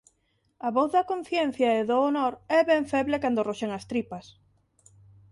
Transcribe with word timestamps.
A 0.67 0.69
voz 0.77 0.89
da 0.95 1.07
conciencia 1.11 1.69
e 1.79 1.81
do 1.89 1.97
honor 2.07 2.33
é 2.59 2.61
ben 2.69 2.83
feble 2.91 3.21
cando 3.23 3.45
roxen 3.47 3.71
as 3.77 3.87
tripas. 3.91 4.25